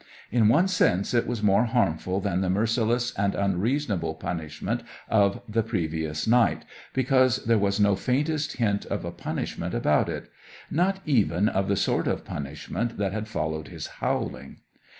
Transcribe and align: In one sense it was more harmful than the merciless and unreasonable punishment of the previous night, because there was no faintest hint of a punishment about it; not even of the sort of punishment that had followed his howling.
In 0.31 0.47
one 0.47 0.67
sense 0.67 1.13
it 1.13 1.27
was 1.27 1.43
more 1.43 1.65
harmful 1.65 2.19
than 2.19 2.41
the 2.41 2.49
merciless 2.49 3.13
and 3.13 3.35
unreasonable 3.35 4.15
punishment 4.15 4.81
of 5.07 5.41
the 5.47 5.61
previous 5.61 6.25
night, 6.25 6.65
because 6.91 7.45
there 7.45 7.59
was 7.59 7.79
no 7.79 7.95
faintest 7.95 8.53
hint 8.57 8.87
of 8.87 9.05
a 9.05 9.11
punishment 9.11 9.75
about 9.75 10.09
it; 10.09 10.31
not 10.71 11.01
even 11.05 11.47
of 11.47 11.67
the 11.67 11.75
sort 11.75 12.07
of 12.07 12.25
punishment 12.25 12.97
that 12.97 13.13
had 13.13 13.27
followed 13.27 13.67
his 13.67 13.85
howling. 14.01 14.61